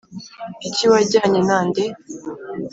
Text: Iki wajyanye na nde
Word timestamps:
Iki 0.67 0.85
wajyanye 0.91 1.39
na 1.49 1.59
nde 1.67 1.83